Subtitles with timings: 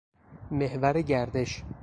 [0.51, 1.63] محور گردش